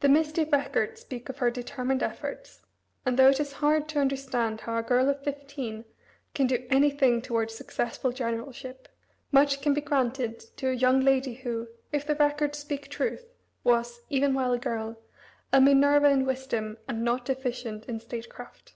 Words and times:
The 0.00 0.10
misty 0.10 0.44
records 0.44 1.00
speak 1.00 1.30
of 1.30 1.38
her 1.38 1.50
determined 1.50 2.02
efforts, 2.02 2.60
and 3.06 3.18
though 3.18 3.30
it 3.30 3.40
is 3.40 3.54
hard 3.54 3.88
to 3.88 3.98
understand 3.98 4.60
how 4.60 4.76
a 4.76 4.82
girl 4.82 5.08
of 5.08 5.24
fifteen 5.24 5.86
can 6.34 6.46
do 6.46 6.66
any 6.68 6.90
thing 6.90 7.22
toward 7.22 7.50
successful 7.50 8.12
generalship, 8.12 8.86
much 9.32 9.62
can 9.62 9.72
be 9.72 9.80
granted 9.80 10.40
to 10.58 10.68
a 10.68 10.74
young 10.74 11.00
lady 11.00 11.32
who, 11.36 11.68
if 11.90 12.06
the 12.06 12.16
records 12.16 12.58
speak 12.58 12.90
truth, 12.90 13.32
was, 13.64 14.02
even 14.10 14.34
while 14.34 14.52
a 14.52 14.58
girl, 14.58 14.98
"a 15.54 15.58
Minerva 15.62 16.10
in 16.10 16.26
wisdom, 16.26 16.76
and 16.86 17.02
not 17.02 17.24
deficient 17.24 17.86
in 17.86 17.98
statecraft." 17.98 18.74